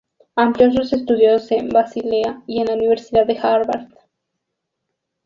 Amplió 0.35 0.71
sus 0.71 0.93
estudios 0.93 1.51
en 1.51 1.69
Basilea 1.69 2.41
y 2.47 2.59
en 2.59 2.65
la 2.65 2.73
Universidad 2.73 3.27
de 3.27 3.37
Harvard. 3.37 3.87